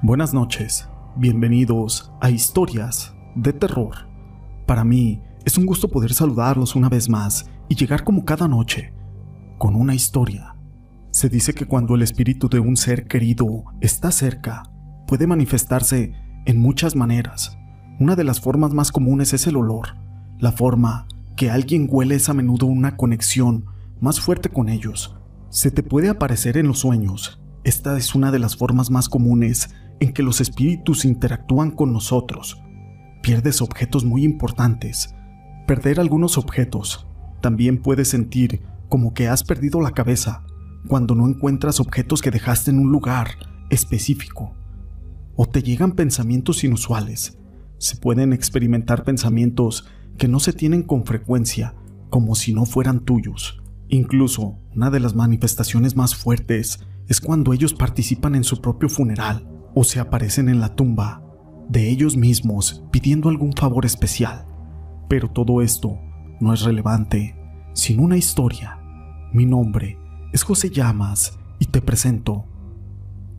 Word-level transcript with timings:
Buenas 0.00 0.32
noches, 0.32 0.88
bienvenidos 1.16 2.12
a 2.20 2.30
Historias 2.30 3.16
de 3.34 3.52
Terror. 3.52 4.06
Para 4.64 4.84
mí 4.84 5.20
es 5.44 5.58
un 5.58 5.66
gusto 5.66 5.88
poder 5.88 6.14
saludarlos 6.14 6.76
una 6.76 6.88
vez 6.88 7.08
más 7.08 7.50
y 7.68 7.74
llegar 7.74 8.04
como 8.04 8.24
cada 8.24 8.46
noche 8.46 8.92
con 9.58 9.74
una 9.74 9.96
historia. 9.96 10.54
Se 11.10 11.28
dice 11.28 11.52
que 11.52 11.66
cuando 11.66 11.96
el 11.96 12.02
espíritu 12.02 12.48
de 12.48 12.60
un 12.60 12.76
ser 12.76 13.08
querido 13.08 13.64
está 13.80 14.12
cerca, 14.12 14.62
puede 15.08 15.26
manifestarse 15.26 16.12
en 16.46 16.60
muchas 16.60 16.94
maneras. 16.94 17.58
Una 17.98 18.14
de 18.14 18.22
las 18.22 18.40
formas 18.40 18.72
más 18.72 18.92
comunes 18.92 19.32
es 19.32 19.48
el 19.48 19.56
olor, 19.56 19.96
la 20.38 20.52
forma 20.52 21.08
que 21.34 21.50
alguien 21.50 21.88
huele 21.90 22.14
es 22.14 22.28
a 22.28 22.34
menudo 22.34 22.66
una 22.66 22.96
conexión 22.96 23.64
más 24.00 24.20
fuerte 24.20 24.48
con 24.48 24.68
ellos. 24.68 25.16
Se 25.48 25.72
te 25.72 25.82
puede 25.82 26.08
aparecer 26.08 26.56
en 26.56 26.68
los 26.68 26.78
sueños. 26.78 27.40
Esta 27.64 27.98
es 27.98 28.14
una 28.14 28.30
de 28.30 28.38
las 28.38 28.56
formas 28.56 28.92
más 28.92 29.08
comunes 29.08 29.70
en 30.00 30.12
que 30.12 30.22
los 30.22 30.40
espíritus 30.40 31.04
interactúan 31.04 31.70
con 31.70 31.92
nosotros. 31.92 32.62
Pierdes 33.22 33.60
objetos 33.60 34.04
muy 34.04 34.24
importantes. 34.24 35.14
Perder 35.66 36.00
algunos 36.00 36.38
objetos. 36.38 37.06
También 37.40 37.82
puedes 37.82 38.08
sentir 38.08 38.62
como 38.88 39.12
que 39.12 39.28
has 39.28 39.44
perdido 39.44 39.80
la 39.80 39.90
cabeza 39.90 40.44
cuando 40.86 41.14
no 41.14 41.28
encuentras 41.28 41.80
objetos 41.80 42.22
que 42.22 42.30
dejaste 42.30 42.70
en 42.70 42.78
un 42.78 42.90
lugar 42.90 43.28
específico. 43.70 44.54
O 45.34 45.46
te 45.46 45.62
llegan 45.62 45.92
pensamientos 45.92 46.64
inusuales. 46.64 47.38
Se 47.78 47.96
pueden 47.96 48.32
experimentar 48.32 49.04
pensamientos 49.04 49.86
que 50.16 50.28
no 50.28 50.40
se 50.40 50.52
tienen 50.52 50.82
con 50.82 51.04
frecuencia, 51.04 51.74
como 52.10 52.34
si 52.34 52.52
no 52.52 52.64
fueran 52.64 53.00
tuyos. 53.00 53.62
Incluso, 53.88 54.58
una 54.74 54.90
de 54.90 55.00
las 55.00 55.14
manifestaciones 55.14 55.96
más 55.96 56.14
fuertes 56.16 56.80
es 57.06 57.20
cuando 57.20 57.52
ellos 57.52 57.74
participan 57.74 58.34
en 58.34 58.44
su 58.44 58.60
propio 58.60 58.88
funeral 58.88 59.57
o 59.80 59.84
se 59.84 60.00
aparecen 60.00 60.48
en 60.48 60.58
la 60.58 60.74
tumba 60.74 61.22
de 61.68 61.88
ellos 61.88 62.16
mismos 62.16 62.82
pidiendo 62.90 63.28
algún 63.28 63.52
favor 63.52 63.86
especial. 63.86 64.44
Pero 65.08 65.30
todo 65.30 65.62
esto 65.62 66.00
no 66.40 66.52
es 66.52 66.62
relevante 66.62 67.36
sin 67.74 68.00
una 68.00 68.16
historia. 68.16 68.80
Mi 69.32 69.46
nombre 69.46 69.96
es 70.32 70.42
José 70.42 70.70
Llamas 70.70 71.38
y 71.60 71.66
te 71.66 71.80
presento 71.80 72.44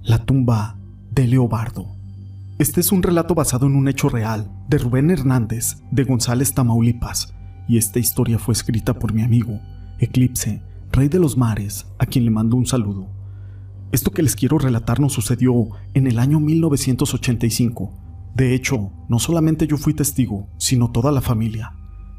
La 0.02 0.24
tumba 0.24 0.80
de 1.12 1.28
Leobardo. 1.28 1.88
Este 2.58 2.80
es 2.80 2.94
un 2.94 3.04
relato 3.04 3.36
basado 3.36 3.66
en 3.66 3.76
un 3.76 3.90
hecho 3.90 4.08
real 4.08 4.50
de 4.70 4.78
Rubén 4.78 5.12
Hernández 5.12 5.84
de 5.92 6.06
González, 6.06 6.54
Tamaulipas, 6.54 7.34
y 7.68 7.78
esta 7.78 8.00
historia 8.00 8.40
fue 8.40 8.54
escrita 8.54 8.94
por 8.94 9.12
mi 9.12 9.24
amigo 9.24 9.60
Eclipse, 10.00 10.64
rey 10.94 11.10
de 11.10 11.20
los 11.20 11.36
mares, 11.36 11.86
a 11.98 12.06
quien 12.06 12.24
le 12.24 12.32
mando 12.32 12.56
un 12.56 12.66
saludo. 12.66 13.19
Esto 13.92 14.12
que 14.12 14.22
les 14.22 14.36
quiero 14.36 14.60
relatar 14.60 15.00
nos 15.00 15.14
sucedió 15.14 15.70
en 15.96 16.06
el 16.06 16.20
año 16.20 16.40
1985. 16.40 17.92
De 18.36 18.54
hecho, 18.54 18.92
no 19.10 19.18
solamente 19.18 19.66
yo 19.66 19.78
fui 19.78 19.96
testigo, 19.96 20.48
sino 20.58 20.92
toda 20.92 21.12
la 21.12 21.22
familia. 21.22 21.74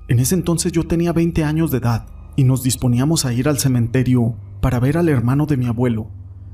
En 0.09 0.19
ese 0.19 0.35
entonces 0.35 0.73
yo 0.73 0.89
tenía 0.89 1.13
20 1.13 1.45
años 1.45 1.71
de 1.71 1.79
edad 1.79 2.09
y 2.35 2.43
nos 2.43 2.65
disponíamos 2.65 3.25
a 3.25 3.33
ir 3.33 3.49
al 3.49 3.59
cementerio 3.59 4.35
para 4.61 4.81
ver 4.81 4.99
al 4.99 5.09
hermano 5.09 5.47
de 5.47 5.57
mi 5.57 5.67
abuelo, 5.67 6.11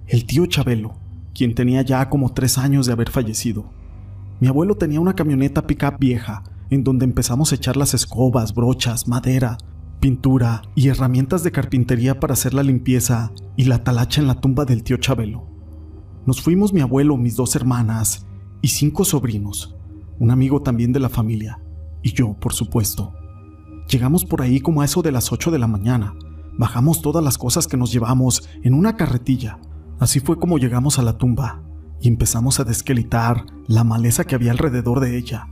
el 0.06 0.26
tío 0.26 0.44
Chabelo, 0.44 0.98
quien 1.34 1.54
tenía 1.54 1.80
ya 1.80 2.10
como 2.10 2.34
tres 2.34 2.58
años 2.58 2.84
de 2.84 2.92
haber 2.92 3.10
fallecido. 3.10 3.70
Mi 4.40 4.48
abuelo 4.48 4.74
tenía 4.74 5.00
una 5.00 5.14
camioneta 5.14 5.66
pickup 5.66 5.98
vieja, 5.98 6.44
en 6.68 6.84
donde 6.84 7.06
empezamos 7.06 7.52
a 7.52 7.54
echar 7.54 7.78
las 7.78 7.94
escobas, 7.94 8.54
brochas, 8.54 9.08
madera, 9.08 9.56
pintura 10.00 10.62
y 10.74 10.88
herramientas 10.88 11.42
de 11.42 11.52
carpintería 11.52 12.20
para 12.20 12.34
hacer 12.34 12.54
la 12.54 12.62
limpieza 12.62 13.32
y 13.56 13.64
la 13.64 13.82
talacha 13.82 14.20
en 14.20 14.26
la 14.26 14.40
tumba 14.40 14.64
del 14.64 14.82
tío 14.82 14.96
Chabelo. 14.98 15.46
Nos 16.26 16.42
fuimos 16.42 16.72
mi 16.72 16.80
abuelo, 16.80 17.16
mis 17.16 17.36
dos 17.36 17.56
hermanas 17.56 18.26
y 18.62 18.68
cinco 18.68 19.04
sobrinos, 19.04 19.76
un 20.18 20.30
amigo 20.30 20.62
también 20.62 20.92
de 20.92 21.00
la 21.00 21.08
familia, 21.08 21.60
y 22.02 22.12
yo, 22.12 22.34
por 22.34 22.52
supuesto. 22.52 23.14
Llegamos 23.88 24.24
por 24.24 24.42
ahí 24.42 24.60
como 24.60 24.82
a 24.82 24.84
eso 24.84 25.02
de 25.02 25.12
las 25.12 25.32
8 25.32 25.52
de 25.52 25.60
la 25.60 25.68
mañana. 25.68 26.14
Bajamos 26.58 27.02
todas 27.02 27.22
las 27.22 27.38
cosas 27.38 27.68
que 27.68 27.76
nos 27.76 27.92
llevamos 27.92 28.48
en 28.64 28.74
una 28.74 28.96
carretilla. 28.96 29.60
Así 30.00 30.18
fue 30.18 30.38
como 30.38 30.58
llegamos 30.58 30.98
a 30.98 31.02
la 31.02 31.18
tumba 31.18 31.62
y 32.00 32.08
empezamos 32.08 32.58
a 32.58 32.64
desquelitar 32.64 33.46
la 33.68 33.84
maleza 33.84 34.24
que 34.24 34.34
había 34.34 34.50
alrededor 34.50 35.00
de 35.00 35.16
ella. 35.16 35.46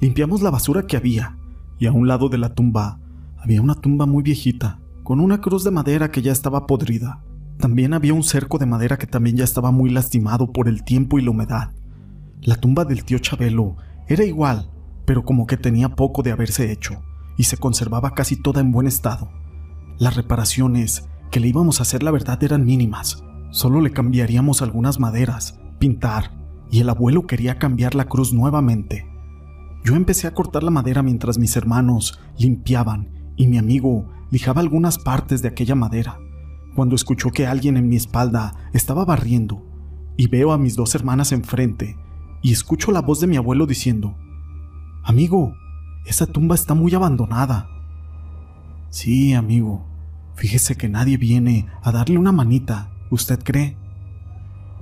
Limpiamos 0.00 0.40
la 0.42 0.50
basura 0.50 0.86
que 0.86 0.96
había 0.96 1.36
y 1.78 1.86
a 1.86 1.92
un 1.92 2.08
lado 2.08 2.28
de 2.28 2.38
la 2.38 2.54
tumba 2.54 3.00
había 3.44 3.60
una 3.60 3.74
tumba 3.74 4.06
muy 4.06 4.22
viejita, 4.22 4.80
con 5.02 5.20
una 5.20 5.42
cruz 5.42 5.64
de 5.64 5.70
madera 5.70 6.10
que 6.10 6.22
ya 6.22 6.32
estaba 6.32 6.66
podrida. 6.66 7.22
También 7.58 7.92
había 7.92 8.14
un 8.14 8.22
cerco 8.22 8.56
de 8.56 8.64
madera 8.64 8.96
que 8.96 9.06
también 9.06 9.36
ya 9.36 9.44
estaba 9.44 9.70
muy 9.70 9.90
lastimado 9.90 10.50
por 10.50 10.66
el 10.66 10.82
tiempo 10.82 11.18
y 11.18 11.22
la 11.22 11.30
humedad. 11.30 11.74
La 12.40 12.56
tumba 12.56 12.86
del 12.86 13.04
tío 13.04 13.18
Chabelo 13.18 13.76
era 14.08 14.24
igual, 14.24 14.70
pero 15.04 15.26
como 15.26 15.46
que 15.46 15.58
tenía 15.58 15.90
poco 15.90 16.22
de 16.22 16.32
haberse 16.32 16.72
hecho, 16.72 17.02
y 17.36 17.44
se 17.44 17.58
conservaba 17.58 18.14
casi 18.14 18.40
toda 18.40 18.62
en 18.62 18.72
buen 18.72 18.86
estado. 18.86 19.30
Las 19.98 20.16
reparaciones 20.16 21.06
que 21.30 21.38
le 21.38 21.48
íbamos 21.48 21.80
a 21.80 21.82
hacer 21.82 22.02
la 22.02 22.12
verdad 22.12 22.42
eran 22.42 22.64
mínimas, 22.64 23.22
solo 23.50 23.82
le 23.82 23.90
cambiaríamos 23.90 24.62
algunas 24.62 24.98
maderas, 24.98 25.60
pintar, 25.78 26.30
y 26.70 26.80
el 26.80 26.88
abuelo 26.88 27.26
quería 27.26 27.58
cambiar 27.58 27.94
la 27.94 28.06
cruz 28.06 28.32
nuevamente. 28.32 29.06
Yo 29.84 29.96
empecé 29.96 30.28
a 30.28 30.32
cortar 30.32 30.62
la 30.62 30.70
madera 30.70 31.02
mientras 31.02 31.36
mis 31.36 31.54
hermanos 31.56 32.18
limpiaban 32.38 33.13
y 33.36 33.46
mi 33.46 33.58
amigo 33.58 34.08
lijaba 34.30 34.60
algunas 34.60 34.98
partes 34.98 35.42
de 35.42 35.48
aquella 35.48 35.74
madera, 35.74 36.18
cuando 36.74 36.96
escuchó 36.96 37.30
que 37.30 37.46
alguien 37.46 37.76
en 37.76 37.88
mi 37.88 37.96
espalda 37.96 38.54
estaba 38.72 39.04
barriendo, 39.04 39.64
y 40.16 40.28
veo 40.28 40.52
a 40.52 40.58
mis 40.58 40.76
dos 40.76 40.94
hermanas 40.94 41.32
enfrente, 41.32 41.96
y 42.42 42.52
escucho 42.52 42.92
la 42.92 43.00
voz 43.00 43.20
de 43.20 43.26
mi 43.26 43.36
abuelo 43.36 43.66
diciendo, 43.66 44.16
Amigo, 45.02 45.54
esa 46.06 46.26
tumba 46.26 46.54
está 46.54 46.74
muy 46.74 46.94
abandonada. 46.94 47.68
Sí, 48.90 49.34
amigo, 49.34 49.86
fíjese 50.34 50.76
que 50.76 50.88
nadie 50.88 51.16
viene 51.16 51.66
a 51.82 51.92
darle 51.92 52.18
una 52.18 52.32
manita, 52.32 52.90
¿usted 53.10 53.42
cree? 53.42 53.76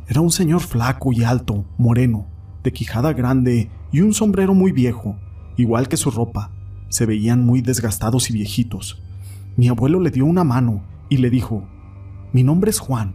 Era 0.08 0.20
un 0.20 0.30
señor 0.30 0.60
flaco 0.60 1.12
y 1.12 1.24
alto, 1.24 1.64
moreno, 1.78 2.26
de 2.62 2.72
quijada 2.72 3.12
grande 3.12 3.70
y 3.92 4.00
un 4.00 4.14
sombrero 4.14 4.54
muy 4.54 4.72
viejo, 4.72 5.16
igual 5.56 5.88
que 5.88 5.96
su 5.96 6.10
ropa, 6.10 6.50
se 6.92 7.06
veían 7.06 7.46
muy 7.46 7.62
desgastados 7.62 8.28
y 8.28 8.34
viejitos. 8.34 9.00
Mi 9.56 9.68
abuelo 9.68 9.98
le 9.98 10.10
dio 10.10 10.26
una 10.26 10.44
mano 10.44 10.82
y 11.08 11.16
le 11.16 11.30
dijo, 11.30 11.66
Mi 12.34 12.42
nombre 12.42 12.70
es 12.70 12.80
Juan. 12.80 13.14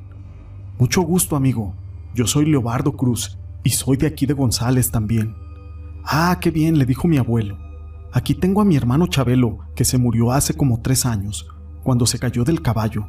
Mucho 0.79 1.03
gusto, 1.03 1.35
amigo. 1.35 1.75
Yo 2.15 2.25
soy 2.25 2.47
Leobardo 2.47 2.93
Cruz 2.93 3.37
y 3.63 3.69
soy 3.69 3.97
de 3.97 4.07
aquí 4.07 4.25
de 4.25 4.33
González 4.33 4.89
también. 4.89 5.35
Ah, 6.03 6.39
qué 6.41 6.49
bien, 6.49 6.79
le 6.79 6.87
dijo 6.87 7.07
mi 7.07 7.17
abuelo. 7.17 7.59
Aquí 8.11 8.33
tengo 8.33 8.61
a 8.61 8.65
mi 8.65 8.75
hermano 8.75 9.05
Chabelo, 9.05 9.59
que 9.75 9.85
se 9.85 9.99
murió 9.99 10.31
hace 10.31 10.55
como 10.55 10.81
tres 10.81 11.05
años, 11.05 11.45
cuando 11.83 12.07
se 12.07 12.17
cayó 12.17 12.43
del 12.43 12.63
caballo. 12.63 13.07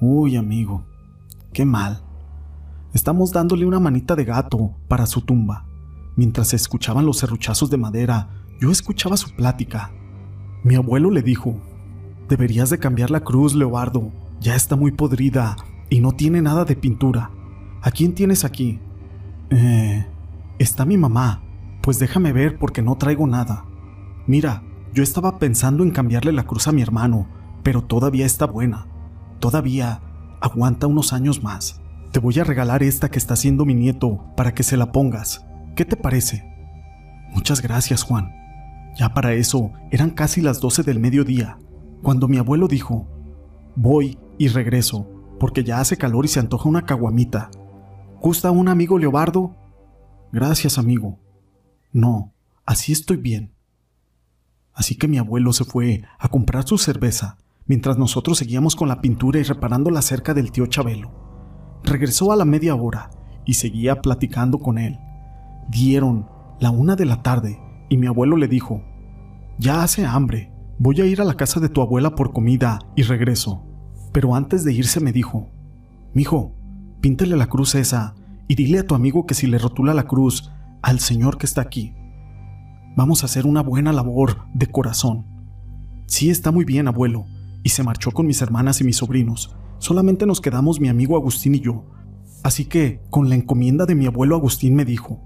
Uy, 0.00 0.36
amigo, 0.36 0.86
qué 1.52 1.66
mal. 1.66 2.02
Estamos 2.94 3.32
dándole 3.32 3.66
una 3.66 3.80
manita 3.80 4.16
de 4.16 4.24
gato 4.24 4.76
para 4.88 5.04
su 5.04 5.20
tumba. 5.20 5.66
Mientras 6.16 6.48
se 6.48 6.56
escuchaban 6.56 7.04
los 7.04 7.18
serruchazos 7.18 7.68
de 7.68 7.76
madera 7.76 8.30
yo 8.60 8.70
escuchaba 8.70 9.16
su 9.16 9.34
plática. 9.34 9.92
Mi 10.64 10.74
abuelo 10.74 11.10
le 11.10 11.22
dijo, 11.22 11.60
deberías 12.28 12.70
de 12.70 12.78
cambiar 12.78 13.10
la 13.10 13.20
cruz, 13.20 13.54
Leobardo. 13.54 14.10
Ya 14.40 14.54
está 14.54 14.76
muy 14.76 14.92
podrida 14.92 15.56
y 15.88 16.00
no 16.00 16.12
tiene 16.12 16.42
nada 16.42 16.64
de 16.64 16.76
pintura. 16.76 17.30
¿A 17.82 17.90
quién 17.90 18.14
tienes 18.14 18.44
aquí? 18.44 18.80
Eh, 19.50 20.06
está 20.58 20.84
mi 20.84 20.96
mamá. 20.96 21.42
Pues 21.82 21.98
déjame 21.98 22.32
ver 22.32 22.58
porque 22.58 22.82
no 22.82 22.96
traigo 22.96 23.26
nada. 23.26 23.64
Mira, 24.26 24.62
yo 24.92 25.02
estaba 25.02 25.38
pensando 25.38 25.84
en 25.84 25.90
cambiarle 25.90 26.32
la 26.32 26.44
cruz 26.44 26.68
a 26.68 26.72
mi 26.72 26.82
hermano, 26.82 27.28
pero 27.62 27.82
todavía 27.82 28.26
está 28.26 28.46
buena. 28.46 28.86
Todavía 29.38 30.00
aguanta 30.40 30.86
unos 30.86 31.12
años 31.12 31.42
más. 31.42 31.80
Te 32.12 32.20
voy 32.20 32.38
a 32.40 32.44
regalar 32.44 32.82
esta 32.82 33.10
que 33.10 33.18
está 33.18 33.34
haciendo 33.34 33.64
mi 33.64 33.74
nieto 33.74 34.24
para 34.36 34.52
que 34.52 34.62
se 34.62 34.76
la 34.76 34.92
pongas. 34.92 35.44
¿Qué 35.76 35.84
te 35.84 35.96
parece? 35.96 36.44
Muchas 37.32 37.62
gracias, 37.62 38.02
Juan. 38.02 38.37
Ya 38.96 39.14
para 39.14 39.32
eso 39.34 39.72
eran 39.90 40.10
casi 40.10 40.40
las 40.40 40.60
12 40.60 40.82
del 40.82 40.98
mediodía, 40.98 41.58
cuando 42.02 42.28
mi 42.28 42.38
abuelo 42.38 42.68
dijo, 42.68 43.06
voy 43.76 44.18
y 44.38 44.48
regreso, 44.48 45.08
porque 45.38 45.64
ya 45.64 45.80
hace 45.80 45.96
calor 45.96 46.24
y 46.24 46.28
se 46.28 46.40
antoja 46.40 46.68
una 46.68 46.84
caguamita. 46.84 47.50
¿Gusta 48.20 48.50
un 48.50 48.68
amigo 48.68 48.98
Leobardo? 48.98 49.54
Gracias, 50.32 50.78
amigo. 50.78 51.18
No, 51.92 52.32
así 52.66 52.92
estoy 52.92 53.16
bien. 53.16 53.52
Así 54.72 54.96
que 54.96 55.08
mi 55.08 55.18
abuelo 55.18 55.52
se 55.52 55.64
fue 55.64 56.04
a 56.18 56.28
comprar 56.28 56.66
su 56.66 56.78
cerveza, 56.78 57.36
mientras 57.66 57.98
nosotros 57.98 58.38
seguíamos 58.38 58.76
con 58.76 58.88
la 58.88 59.00
pintura 59.00 59.38
y 59.38 59.42
reparando 59.42 59.90
la 59.90 60.02
cerca 60.02 60.34
del 60.34 60.52
tío 60.52 60.66
Chabelo. 60.66 61.10
Regresó 61.84 62.32
a 62.32 62.36
la 62.36 62.44
media 62.44 62.74
hora 62.74 63.10
y 63.44 63.54
seguía 63.54 64.02
platicando 64.02 64.58
con 64.58 64.78
él. 64.78 64.98
Dieron 65.68 66.28
la 66.60 66.70
una 66.70 66.96
de 66.96 67.06
la 67.06 67.22
tarde 67.22 67.60
y 67.88 67.96
mi 67.96 68.06
abuelo 68.06 68.36
le 68.36 68.48
dijo, 68.48 68.82
ya 69.58 69.82
hace 69.82 70.06
hambre, 70.06 70.52
voy 70.78 71.00
a 71.00 71.06
ir 71.06 71.20
a 71.20 71.24
la 71.24 71.34
casa 71.34 71.60
de 71.60 71.68
tu 71.68 71.80
abuela 71.80 72.14
por 72.14 72.32
comida 72.32 72.78
y 72.94 73.02
regreso. 73.02 73.64
Pero 74.12 74.34
antes 74.34 74.64
de 74.64 74.72
irse 74.72 75.00
me 75.00 75.12
dijo, 75.12 75.48
Mijo, 76.14 76.54
píntele 77.00 77.36
la 77.36 77.48
cruz 77.48 77.74
esa 77.74 78.14
y 78.46 78.54
dile 78.54 78.78
a 78.78 78.86
tu 78.86 78.94
amigo 78.94 79.26
que 79.26 79.34
si 79.34 79.46
le 79.46 79.58
rotula 79.58 79.94
la 79.94 80.06
cruz 80.06 80.50
al 80.82 81.00
Señor 81.00 81.38
que 81.38 81.46
está 81.46 81.60
aquí, 81.60 81.94
vamos 82.96 83.22
a 83.22 83.26
hacer 83.26 83.46
una 83.46 83.62
buena 83.62 83.92
labor 83.92 84.46
de 84.54 84.66
corazón. 84.66 85.26
Sí, 86.06 86.30
está 86.30 86.50
muy 86.50 86.64
bien, 86.64 86.88
abuelo, 86.88 87.26
y 87.62 87.68
se 87.68 87.82
marchó 87.82 88.10
con 88.12 88.26
mis 88.26 88.40
hermanas 88.40 88.80
y 88.80 88.84
mis 88.84 88.96
sobrinos. 88.96 89.54
Solamente 89.78 90.26
nos 90.26 90.40
quedamos 90.40 90.80
mi 90.80 90.88
amigo 90.88 91.16
Agustín 91.16 91.54
y 91.54 91.60
yo. 91.60 91.84
Así 92.42 92.64
que, 92.64 93.02
con 93.10 93.28
la 93.28 93.34
encomienda 93.34 93.84
de 93.84 93.94
mi 93.94 94.06
abuelo 94.06 94.36
Agustín, 94.36 94.74
me 94.74 94.84
dijo, 94.84 95.20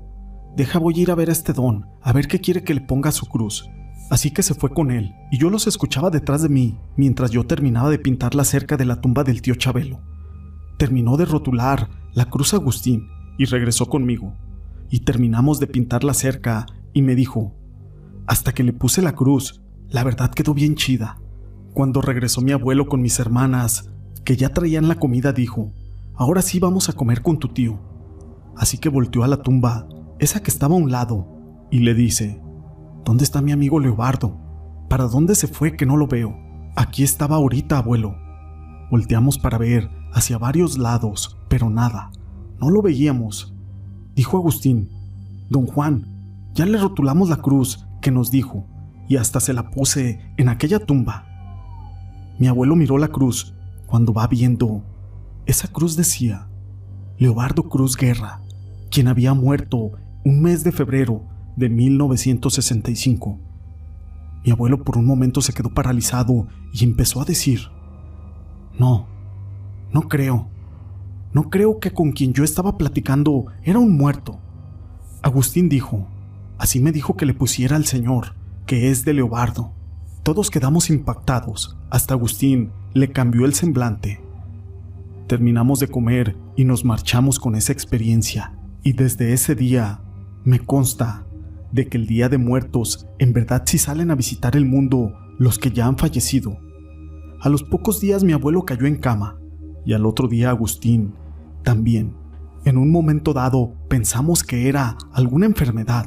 deja 0.56 0.78
voy 0.78 0.98
a 0.98 1.02
ir 1.02 1.10
a 1.10 1.14
ver 1.14 1.28
a 1.28 1.32
este 1.32 1.52
don, 1.52 1.86
a 2.00 2.12
ver 2.12 2.28
qué 2.28 2.40
quiere 2.40 2.64
que 2.64 2.74
le 2.74 2.80
ponga 2.80 3.12
su 3.12 3.26
cruz. 3.26 3.68
Así 4.10 4.30
que 4.30 4.42
se 4.42 4.54
fue 4.54 4.70
con 4.70 4.90
él, 4.90 5.14
y 5.30 5.38
yo 5.38 5.48
los 5.48 5.66
escuchaba 5.66 6.10
detrás 6.10 6.42
de 6.42 6.48
mí, 6.48 6.78
mientras 6.96 7.30
yo 7.30 7.46
terminaba 7.46 7.88
de 7.88 7.98
pintar 7.98 8.34
la 8.34 8.44
cerca 8.44 8.76
de 8.76 8.84
la 8.84 9.00
tumba 9.00 9.24
del 9.24 9.40
tío 9.40 9.54
Chabelo. 9.54 10.00
Terminó 10.76 11.16
de 11.16 11.24
rotular 11.24 11.88
la 12.12 12.26
cruz 12.26 12.52
Agustín 12.52 13.08
y 13.38 13.46
regresó 13.46 13.86
conmigo, 13.86 14.34
y 14.90 15.00
terminamos 15.00 15.60
de 15.60 15.66
pintar 15.66 16.04
la 16.04 16.14
cerca, 16.14 16.66
y 16.92 17.00
me 17.00 17.14
dijo, 17.14 17.54
hasta 18.26 18.52
que 18.52 18.62
le 18.62 18.72
puse 18.72 19.00
la 19.00 19.14
cruz, 19.14 19.62
la 19.88 20.04
verdad 20.04 20.30
quedó 20.30 20.52
bien 20.52 20.74
chida. 20.74 21.18
Cuando 21.72 22.02
regresó 22.02 22.42
mi 22.42 22.52
abuelo 22.52 22.86
con 22.86 23.00
mis 23.00 23.18
hermanas, 23.18 23.90
que 24.24 24.36
ya 24.36 24.50
traían 24.50 24.88
la 24.88 24.96
comida, 24.96 25.32
dijo, 25.32 25.72
ahora 26.14 26.42
sí 26.42 26.58
vamos 26.58 26.88
a 26.88 26.92
comer 26.92 27.22
con 27.22 27.38
tu 27.38 27.48
tío. 27.48 27.80
Así 28.56 28.76
que 28.76 28.90
volteó 28.90 29.24
a 29.24 29.28
la 29.28 29.38
tumba, 29.38 29.88
esa 30.22 30.40
que 30.40 30.52
estaba 30.52 30.76
a 30.76 30.78
un 30.78 30.92
lado, 30.92 31.26
y 31.72 31.80
le 31.80 31.94
dice, 31.94 32.40
¿Dónde 33.04 33.24
está 33.24 33.42
mi 33.42 33.50
amigo 33.50 33.80
Leobardo? 33.80 34.38
¿Para 34.88 35.08
dónde 35.08 35.34
se 35.34 35.48
fue 35.48 35.76
que 35.76 35.84
no 35.84 35.96
lo 35.96 36.06
veo? 36.06 36.38
Aquí 36.76 37.02
estaba 37.02 37.34
ahorita, 37.34 37.78
abuelo. 37.78 38.14
Volteamos 38.88 39.38
para 39.38 39.58
ver 39.58 39.90
hacia 40.12 40.38
varios 40.38 40.78
lados, 40.78 41.38
pero 41.48 41.70
nada. 41.70 42.12
No 42.60 42.70
lo 42.70 42.82
veíamos. 42.82 43.52
Dijo 44.14 44.36
Agustín, 44.36 44.90
Don 45.50 45.66
Juan, 45.66 46.06
ya 46.54 46.66
le 46.66 46.78
rotulamos 46.78 47.28
la 47.28 47.38
cruz 47.38 47.84
que 48.00 48.12
nos 48.12 48.30
dijo, 48.30 48.68
y 49.08 49.16
hasta 49.16 49.40
se 49.40 49.52
la 49.52 49.70
puse 49.70 50.20
en 50.36 50.48
aquella 50.48 50.78
tumba. 50.78 51.26
Mi 52.38 52.46
abuelo 52.46 52.76
miró 52.76 52.96
la 52.96 53.08
cruz 53.08 53.56
cuando 53.86 54.12
va 54.12 54.28
viendo. 54.28 54.84
Esa 55.46 55.66
cruz 55.66 55.96
decía, 55.96 56.46
Leobardo 57.18 57.64
Cruz 57.64 57.96
Guerra, 57.96 58.40
quien 58.88 59.08
había 59.08 59.34
muerto 59.34 59.92
un 60.24 60.40
mes 60.40 60.62
de 60.62 60.70
febrero 60.70 61.24
de 61.56 61.68
1965. 61.68 63.40
Mi 64.44 64.52
abuelo 64.52 64.84
por 64.84 64.96
un 64.96 65.04
momento 65.04 65.40
se 65.40 65.52
quedó 65.52 65.70
paralizado 65.70 66.46
y 66.72 66.84
empezó 66.84 67.20
a 67.20 67.24
decir, 67.24 67.60
no, 68.78 69.08
no 69.92 70.02
creo, 70.02 70.48
no 71.32 71.50
creo 71.50 71.80
que 71.80 71.92
con 71.92 72.12
quien 72.12 72.32
yo 72.32 72.44
estaba 72.44 72.76
platicando 72.78 73.46
era 73.62 73.78
un 73.78 73.96
muerto. 73.96 74.38
Agustín 75.22 75.68
dijo, 75.68 76.08
así 76.58 76.80
me 76.80 76.92
dijo 76.92 77.16
que 77.16 77.26
le 77.26 77.34
pusiera 77.34 77.76
al 77.76 77.86
Señor, 77.86 78.34
que 78.66 78.90
es 78.90 79.04
de 79.04 79.14
Leobardo. 79.14 79.72
Todos 80.22 80.50
quedamos 80.50 80.88
impactados, 80.88 81.76
hasta 81.90 82.14
Agustín 82.14 82.70
le 82.94 83.10
cambió 83.10 83.44
el 83.44 83.54
semblante. 83.54 84.20
Terminamos 85.26 85.80
de 85.80 85.88
comer 85.88 86.36
y 86.56 86.64
nos 86.64 86.84
marchamos 86.84 87.40
con 87.40 87.56
esa 87.56 87.72
experiencia, 87.72 88.54
y 88.82 88.92
desde 88.92 89.32
ese 89.32 89.54
día 89.54 90.01
me 90.44 90.58
consta 90.58 91.24
de 91.70 91.88
que 91.88 91.96
el 91.96 92.06
Día 92.06 92.28
de 92.28 92.38
Muertos 92.38 93.06
en 93.18 93.32
verdad 93.32 93.62
sí 93.64 93.78
salen 93.78 94.10
a 94.10 94.14
visitar 94.14 94.56
el 94.56 94.66
mundo 94.66 95.14
los 95.38 95.58
que 95.58 95.70
ya 95.70 95.86
han 95.86 95.96
fallecido. 95.96 96.58
A 97.40 97.48
los 97.48 97.62
pocos 97.62 98.00
días 98.00 98.24
mi 98.24 98.32
abuelo 98.32 98.64
cayó 98.64 98.86
en 98.86 98.96
cama 98.96 99.38
y 99.84 99.94
al 99.94 100.06
otro 100.06 100.28
día 100.28 100.50
Agustín 100.50 101.14
también. 101.62 102.14
En 102.64 102.76
un 102.76 102.90
momento 102.90 103.32
dado 103.32 103.74
pensamos 103.88 104.42
que 104.42 104.68
era 104.68 104.96
alguna 105.12 105.46
enfermedad, 105.46 106.06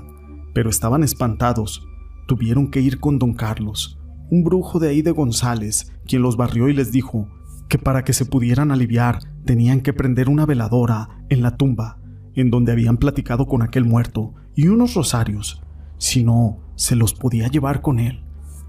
pero 0.53 0.69
estaban 0.69 1.03
espantados. 1.03 1.85
Tuvieron 2.27 2.71
que 2.71 2.81
ir 2.81 2.99
con 2.99 3.19
don 3.19 3.33
Carlos, 3.33 3.99
un 4.31 4.43
brujo 4.43 4.79
de 4.79 4.89
ahí 4.89 5.01
de 5.01 5.11
González, 5.11 5.93
quien 6.05 6.21
los 6.21 6.37
barrió 6.37 6.69
y 6.69 6.73
les 6.73 6.91
dijo 6.91 7.27
que 7.67 7.77
para 7.77 8.03
que 8.03 8.13
se 8.13 8.25
pudieran 8.25 8.71
aliviar 8.71 9.19
tenían 9.45 9.81
que 9.81 9.93
prender 9.93 10.29
una 10.29 10.45
veladora 10.45 11.09
en 11.29 11.41
la 11.41 11.57
tumba 11.57 11.99
en 12.35 12.49
donde 12.49 12.71
habían 12.71 12.97
platicado 12.97 13.47
con 13.47 13.61
aquel 13.61 13.85
muerto 13.85 14.33
y 14.55 14.67
unos 14.67 14.93
rosarios, 14.93 15.61
si 15.97 16.23
no, 16.23 16.59
se 16.75 16.95
los 16.95 17.13
podía 17.13 17.47
llevar 17.47 17.81
con 17.81 17.99
él. 17.99 18.23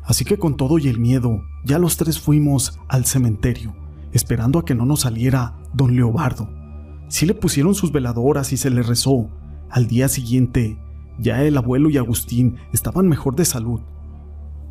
Así 0.04 0.24
que 0.24 0.38
con 0.38 0.56
todo 0.56 0.78
y 0.78 0.88
el 0.88 1.00
miedo, 1.00 1.42
ya 1.64 1.78
los 1.78 1.96
tres 1.96 2.20
fuimos 2.20 2.78
al 2.88 3.06
cementerio, 3.06 3.74
esperando 4.12 4.60
a 4.60 4.64
que 4.64 4.74
no 4.74 4.86
nos 4.86 5.00
saliera 5.00 5.58
don 5.74 5.96
Leobardo. 5.96 6.48
Sí 7.08 7.26
le 7.26 7.34
pusieron 7.34 7.74
sus 7.74 7.92
veladoras 7.92 8.52
y 8.52 8.56
se 8.56 8.70
le 8.70 8.82
rezó. 8.82 9.30
Al 9.68 9.88
día 9.88 10.08
siguiente, 10.08 10.78
ya 11.18 11.42
el 11.42 11.56
abuelo 11.56 11.90
y 11.90 11.96
Agustín 11.96 12.56
estaban 12.72 13.08
mejor 13.08 13.34
de 13.34 13.44
salud. 13.44 13.80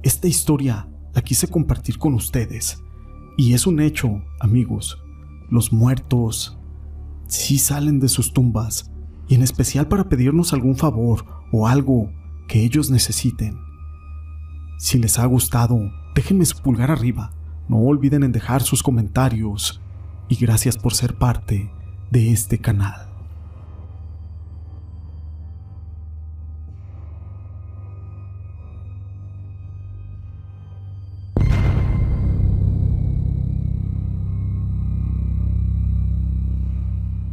Esta 0.03 0.27
historia 0.27 0.87
la 1.13 1.21
quise 1.21 1.47
compartir 1.47 1.97
con 1.97 2.13
ustedes. 2.13 2.81
Y 3.37 3.53
es 3.53 3.67
un 3.67 3.81
hecho, 3.81 4.21
amigos. 4.39 5.01
Los 5.49 5.73
muertos 5.73 6.57
sí 7.27 7.57
salen 7.57 7.99
de 7.99 8.09
sus 8.09 8.33
tumbas, 8.33 8.91
y 9.27 9.35
en 9.35 9.41
especial 9.41 9.87
para 9.87 10.09
pedirnos 10.09 10.53
algún 10.53 10.75
favor 10.75 11.25
o 11.51 11.67
algo 11.67 12.11
que 12.47 12.63
ellos 12.63 12.89
necesiten. 12.89 13.57
Si 14.77 14.99
les 14.99 15.17
ha 15.19 15.25
gustado, 15.25 15.79
déjenme 16.13 16.45
su 16.45 16.61
pulgar 16.61 16.91
arriba, 16.91 17.31
no 17.67 17.77
olviden 17.77 18.23
en 18.23 18.31
dejar 18.31 18.61
sus 18.61 18.83
comentarios 18.83 19.81
y 20.29 20.35
gracias 20.35 20.77
por 20.77 20.93
ser 20.93 21.15
parte 21.15 21.71
de 22.11 22.31
este 22.31 22.59
canal. 22.59 23.14